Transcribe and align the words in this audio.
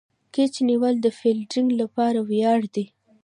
کېچ 0.33 0.53
نیول 0.69 0.95
د 1.01 1.07
فیلډر 1.19 1.65
له 1.79 1.85
پاره 1.95 2.21
ویاړ 2.29 2.59
دئ. 2.75 2.85